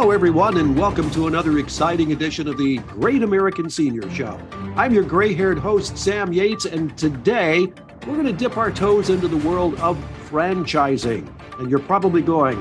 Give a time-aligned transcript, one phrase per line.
[0.00, 4.40] Hello, everyone, and welcome to another exciting edition of the Great American Senior Show.
[4.74, 7.66] I'm your gray haired host, Sam Yates, and today
[8.06, 9.98] we're going to dip our toes into the world of
[10.30, 11.30] franchising.
[11.58, 12.58] And you're probably going,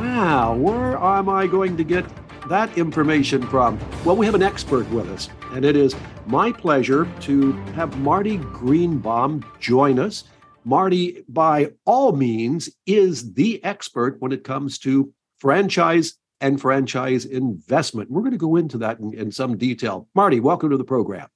[0.00, 2.04] wow, where am I going to get
[2.48, 3.78] that information from?
[4.04, 5.94] Well, we have an expert with us, and it is
[6.26, 10.24] my pleasure to have Marty Greenbaum join us.
[10.64, 18.10] Marty, by all means, is the expert when it comes to franchise and franchise investment.
[18.10, 20.08] We're going to go into that in, in, some detail.
[20.14, 21.28] Marty, welcome to the program.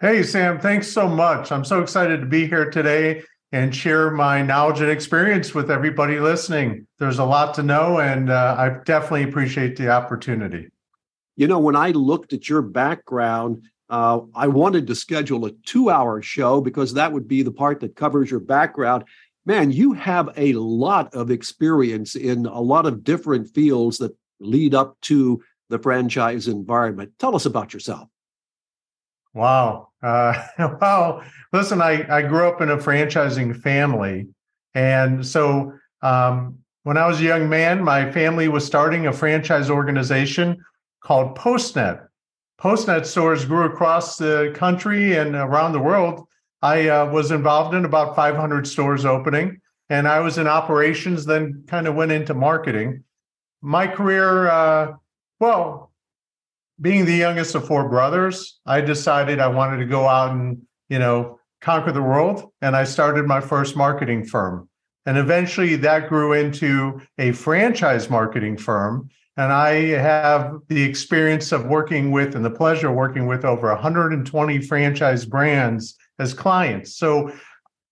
[0.00, 1.52] Hey, Sam, thanks so much.
[1.52, 6.20] I'm so excited to be here today and share my knowledge and experience with everybody
[6.20, 6.86] listening.
[6.98, 10.68] There's a lot to know, and uh, I definitely appreciate the opportunity.
[11.36, 15.90] You know, when I looked at your background, uh, I wanted to schedule a two
[15.90, 19.04] hour show because that would be the part that covers your background
[19.46, 24.74] man, you have a lot of experience in a lot of different fields that lead
[24.74, 27.12] up to the franchise environment.
[27.18, 28.08] Tell us about yourself.
[29.34, 29.88] Wow.
[30.02, 30.34] Uh,
[30.80, 34.28] well, listen, I, I grew up in a franchising family.
[34.74, 39.70] And so um, when I was a young man, my family was starting a franchise
[39.70, 40.62] organization
[41.00, 42.06] called PostNet.
[42.60, 46.26] PostNet stores grew across the country and around the world
[46.62, 51.64] I uh, was involved in about 500 stores opening, and I was in operations, then
[51.66, 53.04] kind of went into marketing.
[53.62, 54.92] My career, uh,
[55.38, 55.92] well,
[56.80, 60.98] being the youngest of four brothers, I decided I wanted to go out and, you
[60.98, 62.50] know, conquer the world.
[62.62, 64.68] And I started my first marketing firm.
[65.06, 69.10] And eventually that grew into a franchise marketing firm.
[69.36, 73.68] And I have the experience of working with and the pleasure of working with over
[73.68, 76.96] 120 franchise brands as clients.
[76.96, 77.32] So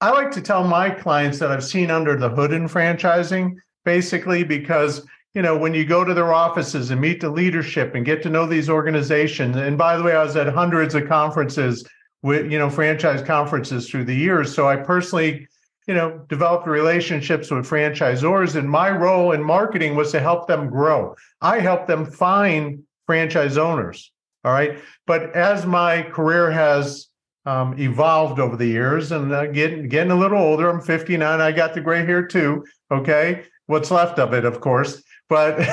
[0.01, 4.45] I like to tell my clients that I've seen under the hood in franchising, basically
[4.45, 5.05] because
[5.35, 8.30] you know when you go to their offices and meet the leadership and get to
[8.30, 9.57] know these organizations.
[9.57, 11.85] And by the way, I was at hundreds of conferences
[12.23, 14.55] with you know franchise conferences through the years.
[14.55, 15.48] So I personally
[15.89, 20.69] you know developed relationships with franchisors and my role in marketing was to help them
[20.69, 24.13] grow i help them find franchise owners
[24.45, 27.08] all right but as my career has
[27.48, 30.69] um, evolved over the years and uh, getting getting a little older.
[30.69, 31.41] I'm 59.
[31.41, 32.64] I got the gray hair too.
[32.91, 35.03] Okay, what's left of it, of course.
[35.31, 35.67] But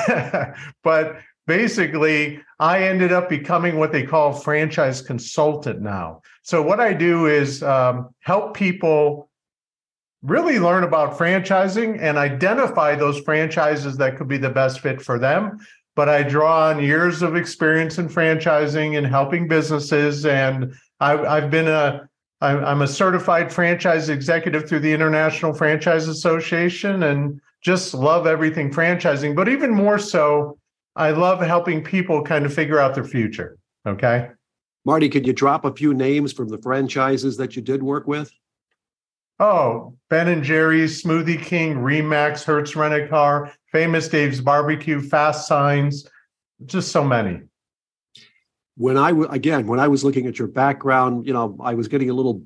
[0.82, 6.22] but basically, I ended up becoming what they call franchise consultant now.
[6.42, 9.28] So what I do is um, help people
[10.22, 15.18] really learn about franchising and identify those franchises that could be the best fit for
[15.18, 15.58] them
[15.96, 21.50] but I draw on years of experience in franchising and helping businesses and I, I've
[21.50, 22.08] been a
[22.42, 29.34] I'm a certified franchise executive through the International Franchise Association and just love everything franchising.
[29.34, 30.58] But even more so,
[30.96, 33.56] I love helping people kind of figure out their future.
[33.86, 34.28] Okay.
[34.84, 38.30] Marty, could you drop a few names from the franchises that you did work with?
[39.40, 45.46] Oh, Ben and Jerry's, Smoothie King, Remax, Hertz Rent a Car, Famous Dave's Barbecue, Fast
[45.46, 46.08] Signs,
[46.64, 47.42] just so many
[48.76, 52.08] when I again when I was looking at your background, you know, I was getting
[52.08, 52.42] a little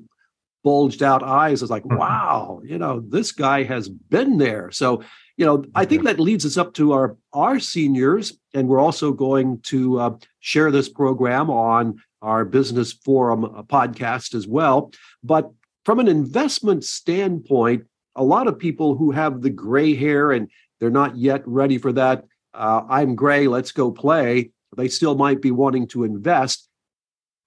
[0.61, 1.61] bulged out eyes.
[1.61, 1.97] I was like, mm-hmm.
[1.99, 4.71] wow, you know, this guy has been there.
[4.71, 5.03] So,
[5.37, 9.13] you know, I think that leads us up to our our seniors, and we're also
[9.13, 14.91] going to uh, share this program on our business forum uh, podcast as well.
[15.23, 15.49] But
[15.85, 17.85] from an investment standpoint,
[18.17, 20.49] a lot of people who have the gray hair and
[20.81, 22.25] they're not yet ready for that.
[22.53, 23.47] Uh, I'm gray.
[23.47, 26.67] Let's go play they still might be wanting to invest.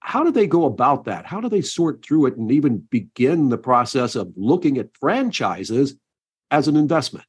[0.01, 1.25] How do they go about that?
[1.25, 5.97] How do they sort through it and even begin the process of looking at franchises
[6.51, 7.27] as an investment?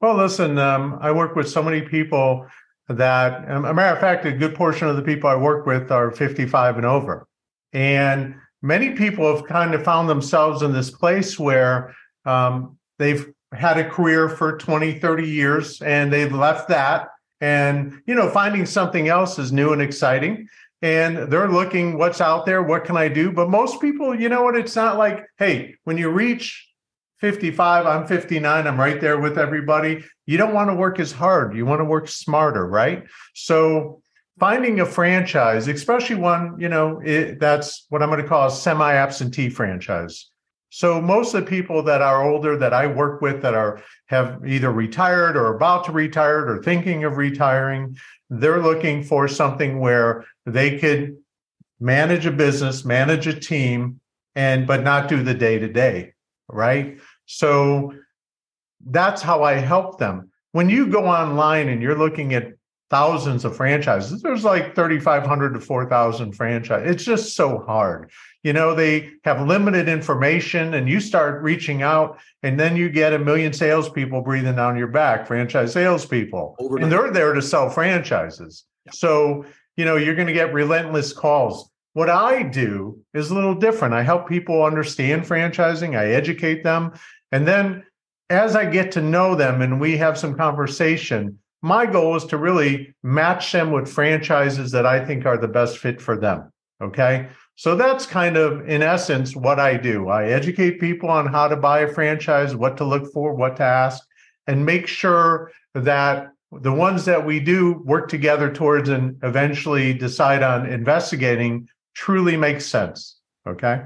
[0.00, 2.46] Well, listen, um, I work with so many people
[2.88, 5.90] that, um, a matter of fact, a good portion of the people I work with
[5.90, 7.26] are 55 and over.
[7.72, 11.94] And many people have kind of found themselves in this place where
[12.24, 17.08] um, they've had a career for 20, 30 years and they've left that.
[17.40, 20.48] And you know finding something else is new and exciting.
[20.82, 22.62] And they're looking what's out there?
[22.62, 23.30] What can i do?
[23.30, 24.56] But most people you know what?
[24.56, 26.66] It's not like hey when you reach
[27.20, 30.04] 55 i'm 59 i'm right there with everybody.
[30.26, 31.54] You don't want to work as hard.
[31.56, 33.04] You want to work smarter right?
[33.34, 34.00] So
[34.38, 38.50] finding a franchise especially one you know it, that's what i'm going to call a
[38.50, 40.30] semi absentee franchise
[40.70, 44.46] so most of the people that are older that I work with that are have
[44.46, 47.96] either retired or about to retire or thinking of retiring,
[48.30, 51.16] they're looking for something where they could
[51.80, 54.00] manage a business, manage a team,
[54.34, 56.12] and but not do the day to day,
[56.48, 56.98] right?
[57.26, 57.94] So
[58.84, 60.30] that's how I help them.
[60.52, 62.52] when you go online and you're looking at
[62.88, 64.22] thousands of franchises.
[64.22, 66.90] There's like 3,500 to 4,000 franchises.
[66.90, 68.10] It's just so hard.
[68.44, 73.12] You know, they have limited information and you start reaching out and then you get
[73.12, 76.54] a million salespeople breathing down your back, franchise salespeople.
[76.60, 76.84] Overnight.
[76.84, 78.64] And they're there to sell franchises.
[78.84, 78.92] Yeah.
[78.94, 79.44] So,
[79.76, 81.68] you know, you're going to get relentless calls.
[81.94, 83.94] What I do is a little different.
[83.94, 86.92] I help people understand franchising, I educate them.
[87.32, 87.84] And then
[88.30, 92.36] as I get to know them and we have some conversation, my goal is to
[92.36, 96.52] really match them with franchises that I think are the best fit for them.
[96.82, 97.28] Okay.
[97.56, 100.08] So that's kind of, in essence, what I do.
[100.08, 103.62] I educate people on how to buy a franchise, what to look for, what to
[103.62, 104.04] ask,
[104.46, 110.42] and make sure that the ones that we do work together towards and eventually decide
[110.42, 113.18] on investigating truly makes sense.
[113.48, 113.82] Okay.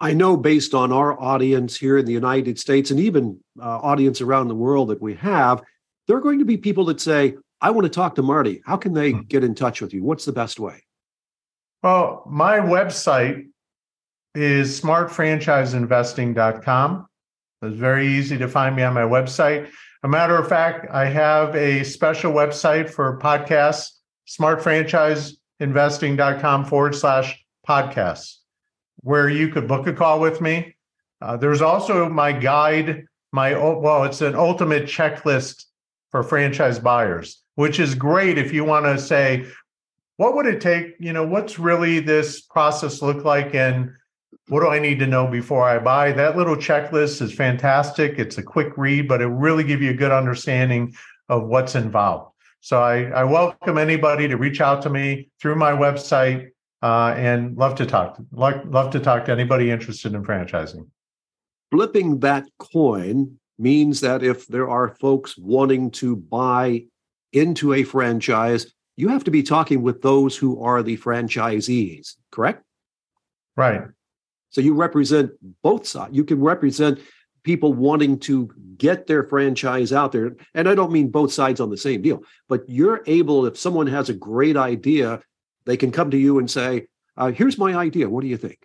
[0.00, 4.20] I know based on our audience here in the United States and even uh, audience
[4.20, 5.62] around the world that we have,
[6.10, 8.62] there are going to be people that say, I want to talk to Marty.
[8.66, 9.20] How can they hmm.
[9.28, 10.02] get in touch with you?
[10.02, 10.82] What's the best way?
[11.84, 13.46] Well, my website
[14.34, 17.06] is smartfranchiseinvesting.com.
[17.62, 19.70] It's very easy to find me on my website.
[20.02, 23.90] A matter of fact, I have a special website for podcasts,
[24.28, 28.38] smartfranchiseinvesting.com forward slash podcasts,
[29.02, 30.74] where you could book a call with me.
[31.22, 35.66] Uh, there's also my guide, my, well, it's an ultimate checklist
[36.10, 39.46] for franchise buyers, which is great if you want to say,
[40.16, 40.96] what would it take?
[40.98, 43.54] You know, what's really this process look like?
[43.54, 43.92] And
[44.48, 46.12] what do I need to know before I buy?
[46.12, 48.18] That little checklist is fantastic.
[48.18, 50.94] It's a quick read, but it really gives you a good understanding
[51.28, 52.34] of what's involved.
[52.60, 56.50] So I, I welcome anybody to reach out to me through my website
[56.82, 58.18] uh, and love to talk.
[58.32, 60.86] Love, love to talk to anybody interested in franchising.
[61.70, 66.84] Flipping that coin, means that if there are folks wanting to buy
[67.32, 72.64] into a franchise, you have to be talking with those who are the franchisees, correct?
[73.56, 73.82] Right.
[74.50, 75.30] So you represent
[75.62, 76.14] both sides.
[76.14, 77.00] You can represent
[77.42, 80.36] people wanting to get their franchise out there.
[80.54, 83.86] And I don't mean both sides on the same deal, but you're able, if someone
[83.86, 85.20] has a great idea,
[85.64, 86.86] they can come to you and say,
[87.16, 88.08] uh, here's my idea.
[88.08, 88.58] What do you think?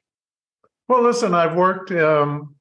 [0.87, 2.54] Well, listen, I've worked um,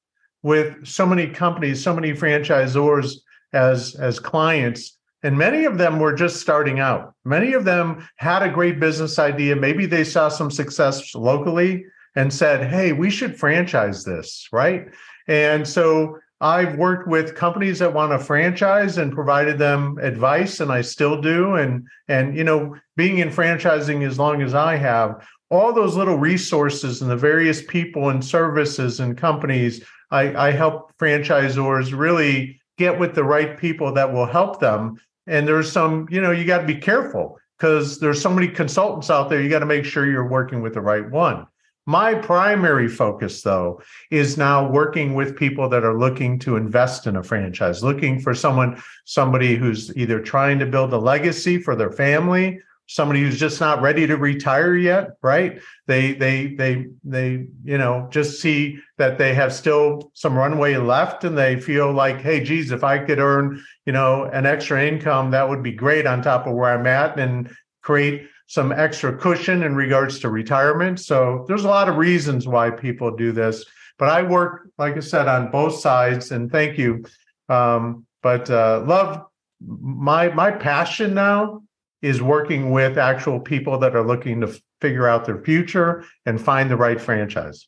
[0.45, 3.17] with so many companies, so many franchisors
[3.53, 7.15] as as clients, and many of them were just starting out.
[7.25, 9.57] Many of them had a great business idea.
[9.57, 14.87] Maybe they saw some success locally and said, "Hey, we should franchise this," right?
[15.27, 20.71] And so I've worked with companies that want to franchise and provided them advice, and
[20.71, 21.55] I still do.
[21.55, 26.19] And and you know, being in franchising as long as I have, all those little
[26.19, 29.83] resources and the various people and services and companies
[30.15, 35.01] I, I help franchisors really get with the right people that will help them.
[35.27, 39.11] And there's some, you know, you got to be careful because there's so many consultants
[39.11, 39.43] out there.
[39.43, 41.47] You got to make sure you're working with the right one.
[41.87, 47.17] My primary focus, though, is now working with people that are looking to invest in
[47.17, 51.91] a franchise, looking for someone, somebody who's either trying to build a legacy for their
[51.91, 55.61] family somebody who's just not ready to retire yet right?
[55.87, 61.25] They they they they you know just see that they have still some runway left
[61.25, 65.31] and they feel like hey geez if i could earn you know an extra income
[65.33, 67.51] that would be great on top of where i'm at and
[67.83, 71.01] create some extra cushion in regards to retirement.
[71.01, 73.65] So there's a lot of reasons why people do this
[73.99, 77.05] but i work like i said on both sides and thank you.
[77.49, 79.27] Um, but uh, love
[79.61, 81.64] my my passion now
[82.05, 86.71] is working with actual people that are looking to figure out their future and find
[86.71, 87.67] the right franchise.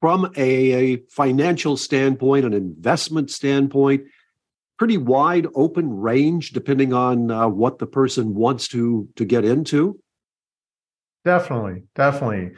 [0.00, 4.04] From a, financial standpoint, an investment standpoint,
[4.78, 9.98] pretty wide open range depending on uh, what the person wants to to get into.
[11.24, 12.52] Definitely, definitely.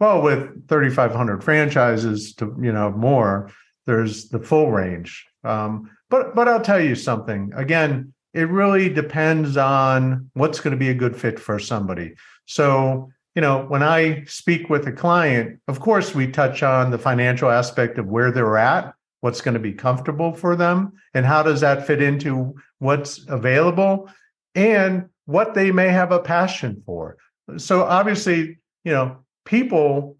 [0.00, 3.50] Well, with 3,500 franchises to you know more,
[3.84, 5.26] there's the full range.
[5.44, 7.52] Um, but but I'll tell you something.
[7.54, 12.14] Again, it really depends on what's going to be a good fit for somebody.
[12.44, 16.98] So, you know, when I speak with a client, of course, we touch on the
[16.98, 21.42] financial aspect of where they're at, what's going to be comfortable for them, and how
[21.42, 24.10] does that fit into what's available
[24.54, 27.16] and what they may have a passion for.
[27.56, 29.16] So, obviously, you know,
[29.46, 30.18] people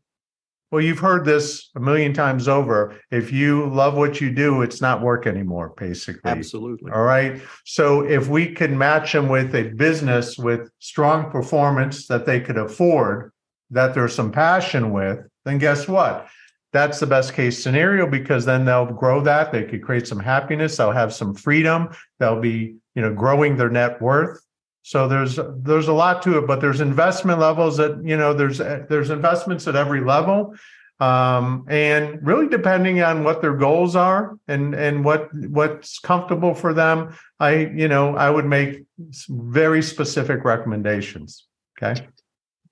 [0.70, 2.96] well, you've heard this a million times over.
[3.10, 6.30] If you love what you do, it's not work anymore, basically.
[6.30, 6.90] Absolutely.
[6.92, 7.40] All right.
[7.64, 12.58] So if we can match them with a business with strong performance that they could
[12.58, 13.32] afford,
[13.70, 16.28] that there's some passion with, then guess what?
[16.76, 19.50] that's the best case scenario because then they'll grow that.
[19.50, 20.76] They could create some happiness.
[20.76, 21.88] They'll have some freedom.
[22.18, 24.45] They'll be, you know, growing their net worth.
[24.86, 28.58] So there's there's a lot to it, but there's investment levels that you know there's
[28.58, 30.54] there's investments at every level,
[31.00, 36.72] um, and really depending on what their goals are and and what what's comfortable for
[36.72, 38.84] them, I you know I would make
[39.28, 41.48] very specific recommendations.
[41.82, 42.06] Okay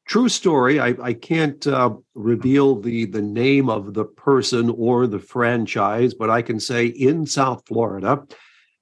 [0.06, 0.78] true story.
[0.78, 6.30] I, I can't uh, reveal the the name of the person or the franchise, but
[6.30, 8.23] I can say in South Florida,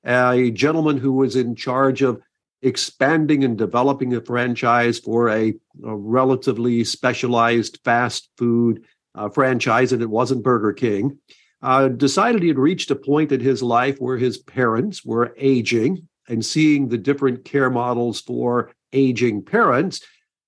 [0.05, 2.21] a gentleman who was in charge of
[2.63, 5.55] expanding and developing a franchise for a,
[5.85, 11.19] a relatively specialized fast food uh, franchise, and it wasn't Burger King.
[11.61, 16.09] Uh, decided he had reached a point in his life where his parents were aging
[16.29, 20.01] and seeing the different care models for aging parents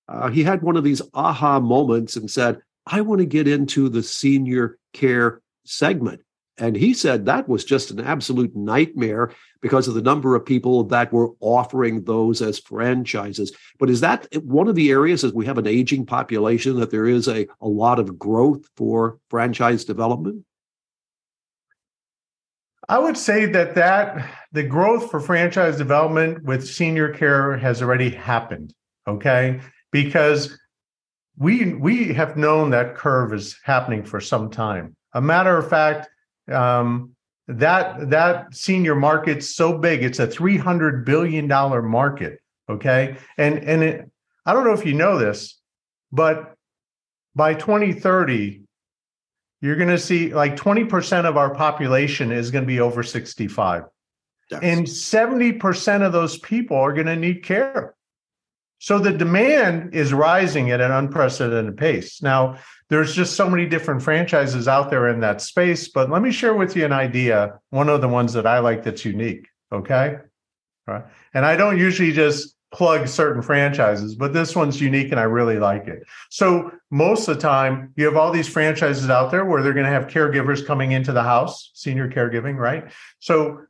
[0.08, 3.88] uh, he had one of these aha moments and said, I want to get into
[3.88, 6.20] the senior care segment.
[6.58, 10.84] And he said that was just an absolute nightmare because of the number of people
[10.84, 13.52] that were offering those as franchises.
[13.78, 17.06] But is that one of the areas as we have an aging population that there
[17.06, 20.44] is a, a lot of growth for franchise development?
[22.88, 28.10] I would say that that the growth for franchise development with senior care has already
[28.10, 28.74] happened.
[29.08, 29.60] Okay
[29.94, 30.58] because
[31.38, 34.96] we we have known that curve is happening for some time.
[35.12, 36.08] A matter of fact,
[36.52, 37.10] um,
[37.48, 42.40] that that senior market's so big; it's a three hundred billion dollar market.
[42.68, 44.10] Okay, and and it,
[44.46, 45.58] I don't know if you know this,
[46.12, 46.54] but
[47.34, 48.62] by 2030,
[49.60, 53.84] you're going to see like 20% of our population is going to be over 65.
[54.50, 54.60] Yes.
[54.62, 57.94] And 70% of those people are going to need care.
[58.84, 62.20] So the demand is rising at an unprecedented pace.
[62.20, 62.58] Now,
[62.90, 66.52] there's just so many different franchises out there in that space, but let me share
[66.52, 69.48] with you an idea, one of the ones that I like that's unique.
[69.72, 70.18] Okay.
[70.86, 71.02] Right.
[71.32, 75.58] And I don't usually just plug certain franchises, but this one's unique and I really
[75.58, 76.02] like it.
[76.28, 79.86] So most of the time, you have all these franchises out there where they're going
[79.86, 82.92] to have caregivers coming into the house, senior caregiving, right?
[83.18, 83.62] So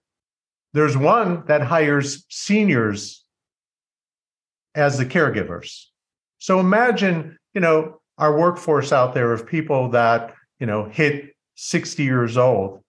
[0.72, 3.23] there's one that hires seniors
[4.74, 5.84] as the caregivers.
[6.38, 12.02] So imagine, you know, our workforce out there of people that, you know, hit 60
[12.02, 12.80] years old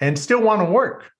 [0.00, 1.10] and still want to work.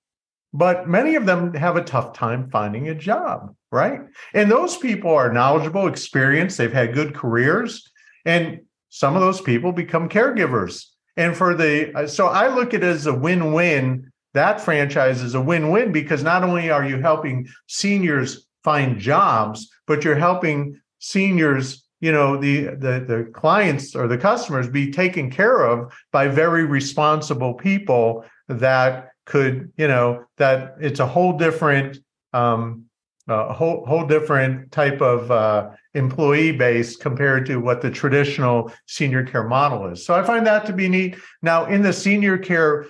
[0.53, 4.01] But many of them have a tough time finding a job, right?
[4.33, 7.91] And those people are knowledgeable, experienced, they've had good careers,
[8.25, 10.87] and some of those people become caregivers.
[11.17, 14.11] And for the uh, so I look at it as a win-win.
[14.35, 20.03] That franchise is a win-win because not only are you helping seniors find jobs, but
[20.03, 25.65] you're helping seniors you know the, the the clients or the customers be taken care
[25.65, 25.77] of
[26.13, 31.99] by very responsible people that could you know that it's a whole different
[32.33, 32.85] um
[33.29, 39.25] a whole whole different type of uh, employee base compared to what the traditional senior
[39.25, 40.07] care model is.
[40.07, 41.17] So I find that to be neat.
[41.43, 42.87] Now in the senior care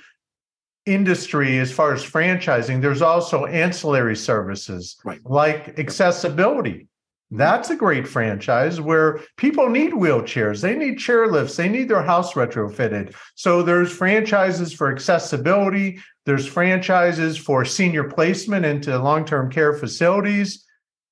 [0.87, 5.21] industry as far as franchising, there's also ancillary services right.
[5.25, 6.89] like accessibility.
[7.33, 12.35] That's a great franchise where people need wheelchairs, they need chairlifts they need their house
[12.35, 13.17] retrofitted.
[13.35, 20.65] So there's franchises for accessibility, there's franchises for senior placement into long-term care facilities.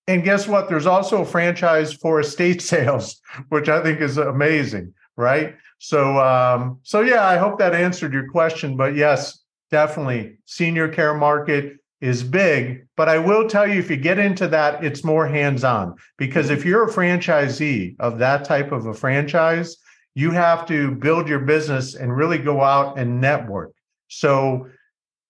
[0.06, 0.68] And guess what?
[0.68, 5.56] There's also a franchise for estate sales, which I think is amazing, right?
[5.78, 8.76] So um, so yeah, I hope that answered your question.
[8.76, 13.96] But yes, definitely senior care market is big, but I will tell you if you
[13.96, 18.72] get into that, it's more hands on because if you're a franchisee of that type
[18.72, 19.76] of a franchise,
[20.14, 23.72] you have to build your business and really go out and network.
[24.08, 24.68] So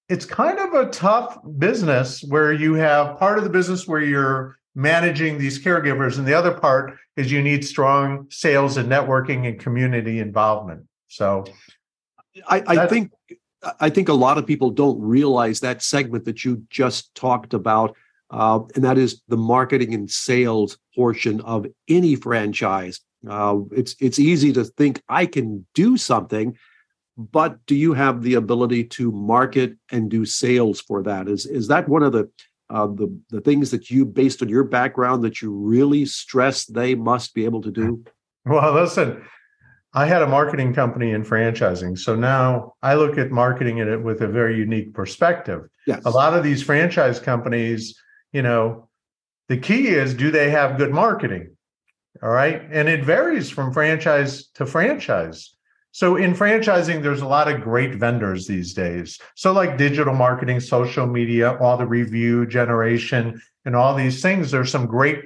[0.09, 4.59] it's kind of a tough business where you have part of the business where you're
[4.75, 9.61] managing these caregivers, and the other part is you need strong sales and networking and
[9.61, 10.85] community involvement.
[11.09, 11.45] So
[12.49, 13.13] I, I think
[13.81, 17.97] I think a lot of people don't realize that segment that you just talked about,
[18.31, 23.01] uh, and that is the marketing and sales portion of any franchise.
[23.29, 26.57] Uh, it's it's easy to think I can do something,
[27.17, 31.29] but do you have the ability to market and do sales for that?
[31.29, 32.31] Is is that one of the
[32.71, 36.95] uh, the the things that you, based on your background, that you really stress they
[36.95, 38.05] must be able to do?
[38.47, 39.25] Well, listen,
[39.95, 41.97] I had a marketing company in franchising.
[41.97, 45.69] So now I look at marketing in it with a very unique perspective.
[45.87, 46.03] Yes.
[46.05, 47.97] A lot of these franchise companies,
[48.33, 48.89] you know,
[49.49, 51.57] the key is do they have good marketing?
[52.23, 52.63] All right.
[52.73, 55.55] And it varies from franchise to franchise.
[55.93, 59.21] So in franchising, there's a lot of great vendors these days.
[59.37, 64.51] So like digital marketing, social media, all the review generation, and all these things.
[64.51, 65.23] There's some great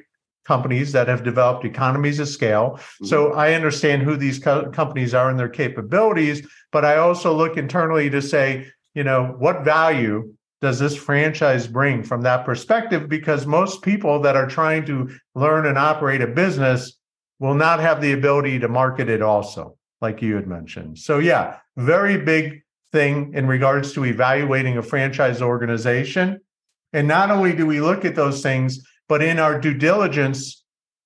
[0.49, 2.71] companies that have developed economies of scale.
[2.71, 3.05] Mm-hmm.
[3.05, 7.59] So I understand who these co- companies are and their capabilities, but I also look
[7.59, 13.09] internally to say, you know, what value does this franchise bring from that perspective?
[13.09, 16.99] Because most people that are trying to learn and operate a business
[17.39, 20.99] will not have the ability to market it also like you had mentioned.
[20.99, 26.41] So, yeah, very big thing in regards to evaluating a franchise organization.
[26.93, 30.63] And not only do we look at those things, but in our due diligence,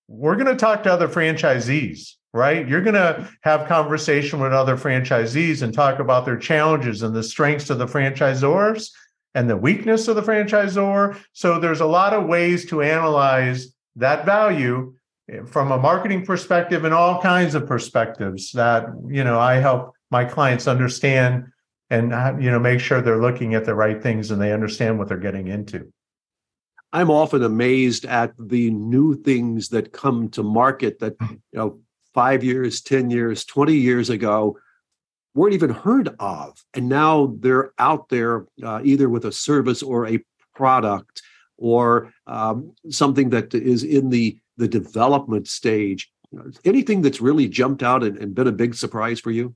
[0.09, 2.68] we're going to talk to other franchisees, right?
[2.68, 7.23] You're going to have conversation with other franchisees and talk about their challenges and the
[7.23, 8.90] strengths of the franchisors
[9.35, 11.18] and the weakness of the franchisor.
[11.32, 14.94] So there's a lot of ways to analyze that value
[15.30, 19.94] eh, from a marketing perspective and all kinds of perspectives that you know I help
[20.11, 21.47] my clients understand
[21.90, 22.11] and
[22.42, 25.18] you know make sure they're looking at the right things and they understand what they're
[25.18, 25.92] getting into.
[26.92, 31.80] I'm often amazed at the new things that come to market that you know
[32.14, 34.58] 5 years, 10 years, 20 years ago
[35.34, 36.62] weren't even heard of.
[36.75, 40.22] And now they're out there uh, either with a service or a
[40.54, 41.22] product
[41.56, 46.11] or um, something that is in the the development stage.
[46.64, 49.54] Anything that's really jumped out and, and been a big surprise for you?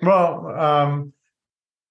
[0.00, 1.12] Well um,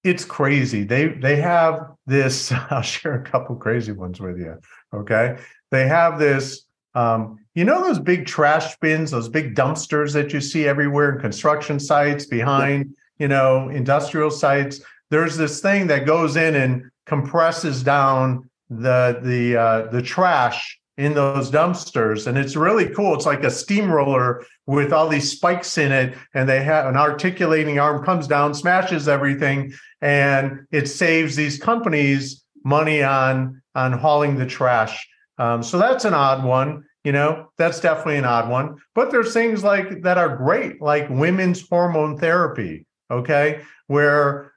[0.05, 0.83] it's crazy.
[0.83, 4.57] They they have this i'll share a couple crazy ones with you
[4.93, 5.37] okay?
[5.71, 10.39] They have this um, you know those big trash bins those big dumpsters that you
[10.39, 14.79] see everywhere in construction sites behind you know industrial sites?
[15.09, 21.13] There's this thing that goes in and compresses down the the uh, the trash in
[21.13, 22.27] those dumpsters.
[22.27, 23.15] And it's really cool.
[23.15, 27.79] It's like a steamroller with all these spikes in it and they have an articulating
[27.79, 34.45] arm comes down smashes everything and it saves these companies money on on hauling the
[34.45, 35.07] trash.
[35.37, 37.51] Um, so that's an odd one you know?
[37.59, 38.77] That's definitely an odd one.
[38.95, 43.61] But there's things like that are great like women's hormone therapy okay?
[43.87, 44.53] Where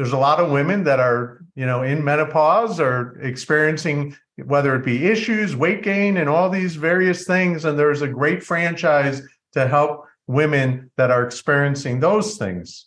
[0.00, 4.82] there's a lot of women that are you know in menopause or experiencing whether it
[4.82, 7.66] be issues weight gain and all these various things.
[7.66, 9.20] And there's a great franchise
[9.52, 12.86] to help women that are experiencing those things.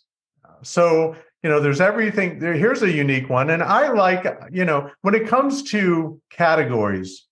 [0.62, 3.50] So you know there's everything there here's a unique one.
[3.50, 7.26] And i like you know when it comes to categories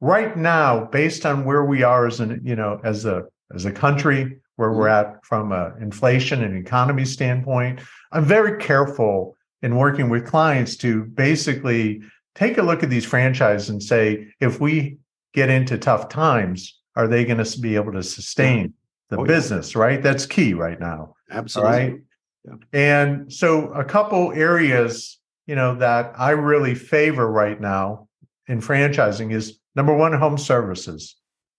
[0.00, 3.72] right now based on where we are as an you know as a as a
[3.72, 5.14] country where we're mm-hmm.
[5.14, 7.80] at from an inflation and economy standpoint.
[8.12, 12.02] I'm very careful in working with clients to basically
[12.34, 14.98] take a look at these franchises and say, if we
[15.32, 18.74] get into tough times, are they going to be able to sustain
[19.10, 19.74] the oh, business?
[19.74, 19.80] Yeah.
[19.80, 20.02] Right.
[20.02, 21.14] That's key right now.
[21.30, 21.72] Absolutely.
[21.72, 22.00] Right.
[22.44, 22.54] Yeah.
[22.72, 28.08] And so a couple areas, you know, that I really favor right now
[28.46, 31.16] in franchising is number one, home services.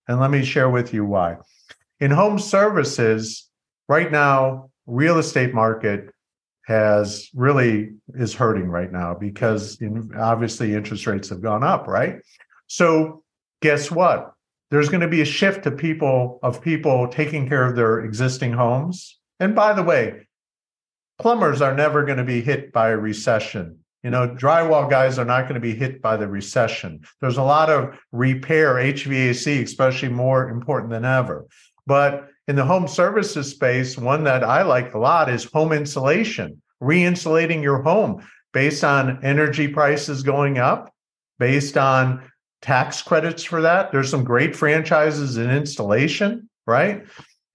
[0.07, 1.37] And let me share with you why.
[1.99, 3.49] In home services,
[3.89, 6.09] right now, real estate market
[6.65, 12.17] has really is hurting right now because in, obviously interest rates have gone up, right?
[12.67, 13.23] So
[13.61, 14.33] guess what?
[14.69, 18.51] There's going to be a shift to people of people taking care of their existing
[18.51, 19.17] homes.
[19.39, 20.27] And by the way,
[21.19, 23.79] plumbers are never going to be hit by a recession.
[24.03, 27.01] You know, drywall guys are not going to be hit by the recession.
[27.21, 31.45] There's a lot of repair, HVAC, especially more important than ever.
[31.87, 36.61] But in the home services space, one that I like a lot is home insulation,
[36.79, 38.23] re-insulating your home
[38.53, 40.93] based on energy prices going up,
[41.39, 42.29] based on
[42.61, 43.91] tax credits for that.
[43.91, 47.05] There's some great franchises in installation, right?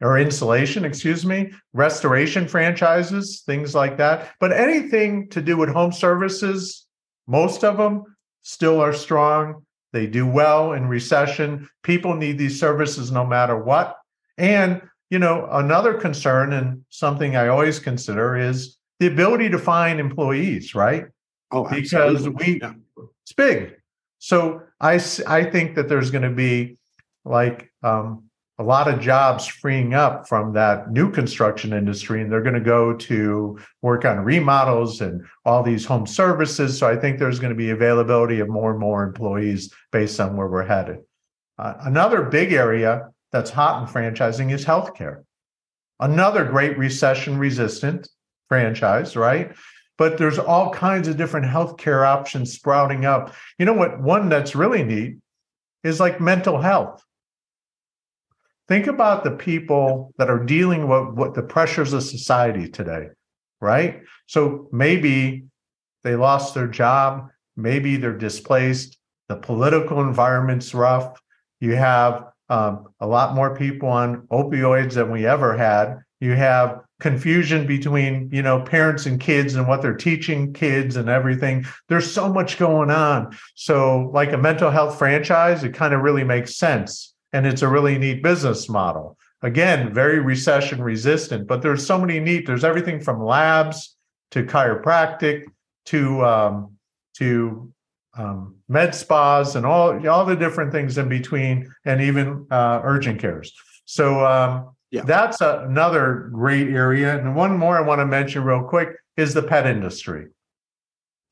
[0.00, 4.32] Or insulation, excuse me, restoration franchises, things like that.
[4.40, 6.86] But anything to do with home services,
[7.26, 8.04] most of them
[8.42, 9.64] still are strong.
[9.92, 11.68] They do well in recession.
[11.82, 13.96] People need these services no matter what.
[14.42, 20.00] And, you know, another concern and something I always consider is the ability to find
[20.00, 21.06] employees, right?
[21.52, 22.72] Oh, because we, yeah.
[23.22, 23.76] it's big.
[24.18, 26.76] So I, I think that there's going to be
[27.24, 28.24] like um,
[28.58, 32.60] a lot of jobs freeing up from that new construction industry, and they're going to
[32.60, 36.76] go to work on remodels and all these home services.
[36.76, 40.36] So I think there's going to be availability of more and more employees based on
[40.36, 40.98] where we're headed.
[41.58, 45.24] Uh, another big area that's hot in franchising is healthcare.
[45.98, 48.08] Another great recession resistant
[48.48, 49.54] franchise, right?
[49.98, 53.34] But there's all kinds of different healthcare options sprouting up.
[53.58, 54.00] You know what?
[54.00, 55.18] One that's really neat
[55.84, 57.02] is like mental health.
[58.68, 63.08] think about the people that are dealing with what the pressures of society today,
[63.60, 64.02] right?
[64.26, 65.44] So maybe
[66.04, 68.96] they lost their job, maybe they're displaced,
[69.28, 71.20] the political environment's rough.
[71.60, 76.02] You have um, a lot more people on opioids than we ever had.
[76.20, 81.08] You have confusion between you know parents and kids and what they're teaching kids and
[81.08, 81.64] everything.
[81.88, 83.36] There's so much going on.
[83.54, 87.14] So like a mental health franchise it kind of really makes sense.
[87.32, 89.16] And it's a really neat business model.
[89.40, 93.96] Again very recession resistant but there's so many neat there's everything from labs
[94.32, 95.44] to chiropractic
[95.86, 96.76] to um,
[97.14, 97.71] to
[98.14, 103.20] um, med spas and all all the different things in between and even uh, urgent
[103.20, 103.52] cares
[103.84, 105.02] so um, yeah.
[105.06, 107.18] That's a, another great area.
[107.18, 110.26] And one more I want to mention real quick is the pet industry.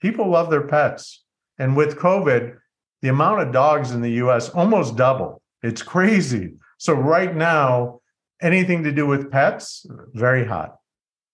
[0.00, 1.22] People love their pets.
[1.58, 2.56] And with COVID,
[3.02, 5.42] the amount of dogs in the US almost doubled.
[5.62, 6.54] It's crazy.
[6.78, 8.00] So right now,
[8.40, 10.76] anything to do with pets, very hot.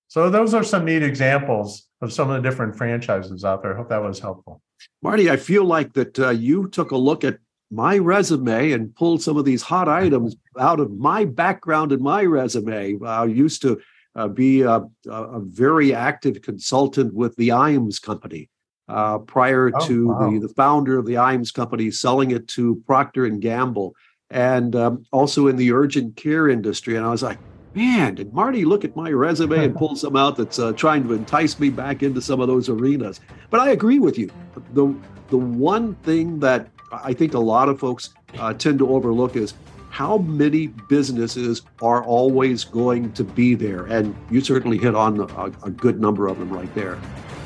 [0.08, 3.74] So those are some neat examples of some of the different franchises out there.
[3.74, 4.62] I hope that was helpful.
[5.02, 7.38] Marty, I feel like that uh, you took a look at
[7.70, 12.22] my resume and pulled some of these hot items out of my background and my
[12.22, 12.98] resume.
[13.04, 13.80] I used to
[14.14, 18.48] uh, be a, a, very active consultant with the Iams Company
[18.88, 20.30] uh, prior oh, to wow.
[20.30, 23.94] the, the founder of the Iams Company selling it to Procter and Gamble,
[24.30, 26.96] and um, also in the urgent care industry.
[26.96, 27.38] And I was like,
[27.76, 31.12] man, did Marty look at my resume and pull some out that's uh, trying to
[31.12, 33.20] entice me back into some of those arenas?
[33.50, 34.30] But I agree with you.
[34.72, 34.92] The
[35.28, 39.54] the one thing that I think a lot of folks uh, tend to overlook is
[39.90, 43.86] how many businesses are always going to be there.
[43.86, 46.98] And you certainly hit on a, a good number of them right there.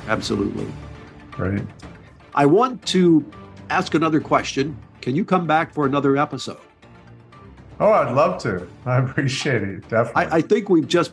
[0.09, 0.67] Absolutely.
[1.39, 1.65] Right.
[2.35, 3.25] I want to
[3.71, 4.77] ask another question.
[5.01, 6.59] Can you come back for another episode?
[7.81, 8.69] Oh, I'd love to.
[8.85, 9.89] I appreciate it.
[9.89, 10.27] Definitely.
[10.27, 11.13] I, I think we've just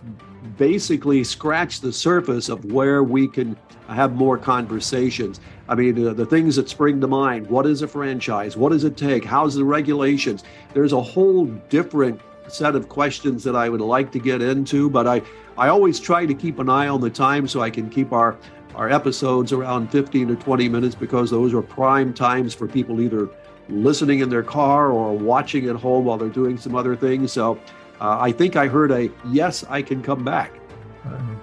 [0.58, 3.56] basically scratched the surface of where we can
[3.88, 5.40] have more conversations.
[5.70, 8.58] I mean, uh, the things that spring to mind what is a franchise?
[8.58, 9.24] What does it take?
[9.24, 10.44] How's the regulations?
[10.74, 15.08] There's a whole different set of questions that I would like to get into, but
[15.08, 15.22] I,
[15.58, 18.38] I always try to keep an eye on the time so I can keep our,
[18.76, 23.30] our episodes around 15 to 20 minutes because those are prime times for people either
[23.70, 27.32] listening in their car or watching at home while they're doing some other things.
[27.32, 27.60] So
[28.00, 30.54] uh, I think I heard a yes, I can come back.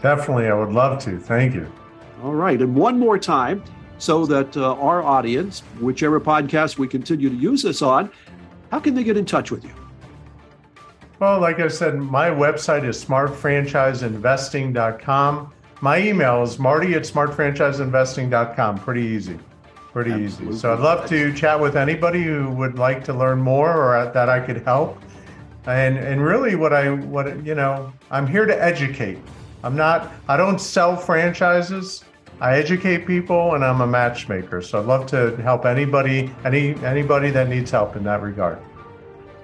[0.02, 1.18] Definitely, I would love to.
[1.18, 1.70] Thank you.
[2.22, 2.60] All right.
[2.60, 3.62] And one more time,
[3.98, 8.10] so that uh, our audience, whichever podcast we continue to use this on,
[8.70, 9.70] how can they get in touch with you?
[11.20, 15.52] Well, like I said, my website is smartfranchiseinvesting.com.
[15.80, 18.78] My email is marty at smartfranchiseinvesting.com.
[18.78, 19.38] Pretty easy.
[19.94, 20.48] Pretty Absolutely.
[20.48, 20.60] easy.
[20.60, 24.28] So I'd love to chat with anybody who would like to learn more or that
[24.28, 24.98] I could help.
[25.66, 29.18] And and really what I what you know, I'm here to educate.
[29.62, 32.04] I'm not I don't sell franchises.
[32.40, 34.62] I educate people and I'm a matchmaker.
[34.62, 38.58] So I'd love to help anybody, any anybody that needs help in that regard.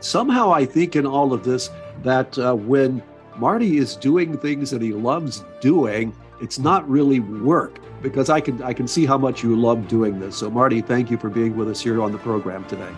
[0.00, 1.70] Somehow I think in all of this
[2.02, 3.04] that uh, when
[3.36, 8.62] Marty is doing things that he loves doing, it's not really work because I can
[8.62, 10.36] I can see how much you love doing this.
[10.36, 12.92] So Marty, thank you for being with us here on the program today.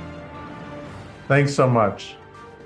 [1.28, 2.16] Thanks so much.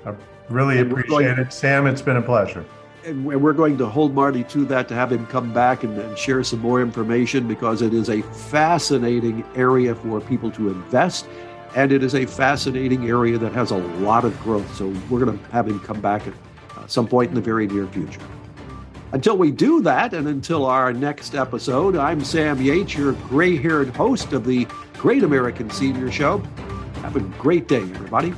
[0.05, 0.13] I
[0.49, 1.53] really and appreciate it.
[1.53, 2.65] Sam, it's been a pleasure
[3.07, 6.17] and we're going to hold Marty to that to have him come back and, and,
[6.17, 11.25] share some more information because it is a fascinating area for people to invest.
[11.75, 14.75] And it is a fascinating area that has a lot of growth.
[14.75, 16.33] So we're going to have him come back at
[16.75, 18.21] uh, some point in the very near future.
[19.13, 23.95] Until we do that, and until our next episode, I'm Sam Yates, your gray haired
[23.95, 26.39] host of the Great American Senior Show.
[27.01, 28.33] Have a great day, everybody.